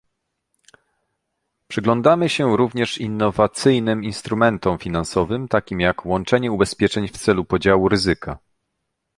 Przyglądamy 1.67 2.29
się 2.29 2.57
również 2.57 2.97
innowacyjnym 2.97 4.03
instrumentom 4.03 4.77
finansowym, 4.77 5.47
takim 5.47 5.79
jak 5.79 6.05
łączenie 6.05 6.51
ubezpieczeń 6.51 7.07
w 7.07 7.17
celu 7.17 7.45
podziału 7.45 7.89
ryzyka 7.89 8.39